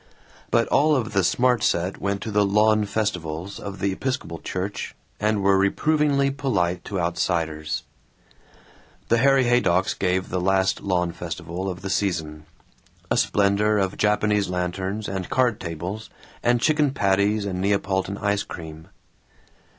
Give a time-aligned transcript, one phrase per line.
[0.49, 4.95] But all of the smart set went to the lawn festivals of the Episcopal Church,
[5.19, 7.83] and were reprovingly polite to outsiders.
[9.09, 12.47] The Harry Haydocks gave the last lawn festival of the season;
[13.11, 16.09] a splendor of Japanese lanterns and card tables
[16.41, 18.87] and chicken patties and Neapolitan ice cream.